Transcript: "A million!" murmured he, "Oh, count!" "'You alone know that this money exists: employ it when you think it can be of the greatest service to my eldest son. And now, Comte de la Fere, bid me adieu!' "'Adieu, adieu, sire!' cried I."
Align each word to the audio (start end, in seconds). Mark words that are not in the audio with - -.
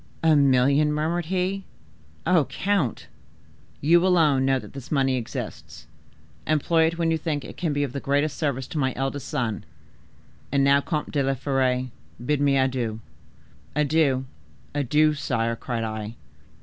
"A 0.23 0.35
million!" 0.35 0.91
murmured 0.91 1.25
he, 1.27 1.63
"Oh, 2.25 2.45
count!" 2.45 3.05
"'You 3.81 4.03
alone 4.03 4.45
know 4.45 4.57
that 4.57 4.73
this 4.73 4.91
money 4.91 5.15
exists: 5.15 5.85
employ 6.47 6.87
it 6.87 6.97
when 6.97 7.11
you 7.11 7.19
think 7.19 7.45
it 7.45 7.55
can 7.55 7.71
be 7.71 7.83
of 7.83 7.93
the 7.93 7.99
greatest 7.99 8.35
service 8.35 8.65
to 8.69 8.79
my 8.79 8.95
eldest 8.95 9.27
son. 9.27 9.63
And 10.51 10.63
now, 10.63 10.81
Comte 10.81 11.11
de 11.11 11.21
la 11.21 11.35
Fere, 11.35 11.91
bid 12.25 12.41
me 12.41 12.57
adieu!' 12.57 12.99
"'Adieu, 13.75 14.25
adieu, 14.73 15.13
sire!' 15.13 15.55
cried 15.55 15.83
I." 15.83 16.15